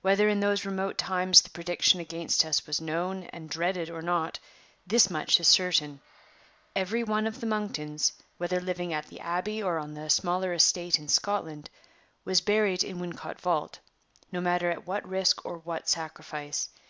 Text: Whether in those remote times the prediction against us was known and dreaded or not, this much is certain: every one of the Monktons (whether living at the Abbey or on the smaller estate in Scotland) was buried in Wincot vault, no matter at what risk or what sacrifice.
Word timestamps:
Whether 0.00 0.30
in 0.30 0.40
those 0.40 0.64
remote 0.64 0.96
times 0.96 1.42
the 1.42 1.50
prediction 1.50 2.00
against 2.00 2.42
us 2.42 2.66
was 2.66 2.80
known 2.80 3.24
and 3.24 3.50
dreaded 3.50 3.90
or 3.90 4.00
not, 4.00 4.38
this 4.86 5.10
much 5.10 5.38
is 5.40 5.46
certain: 5.46 6.00
every 6.74 7.04
one 7.04 7.26
of 7.26 7.38
the 7.42 7.46
Monktons 7.46 8.12
(whether 8.38 8.60
living 8.60 8.94
at 8.94 9.08
the 9.08 9.20
Abbey 9.20 9.62
or 9.62 9.76
on 9.76 9.92
the 9.92 10.08
smaller 10.08 10.54
estate 10.54 10.98
in 10.98 11.06
Scotland) 11.08 11.68
was 12.24 12.40
buried 12.40 12.82
in 12.82 12.98
Wincot 12.98 13.42
vault, 13.42 13.78
no 14.32 14.40
matter 14.40 14.70
at 14.70 14.86
what 14.86 15.06
risk 15.06 15.44
or 15.44 15.58
what 15.58 15.86
sacrifice. 15.86 16.70